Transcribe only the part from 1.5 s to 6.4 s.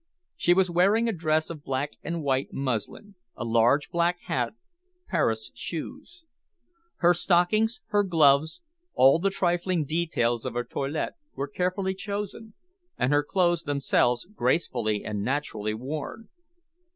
of black and white muslin, a large black hat, Paris shoes.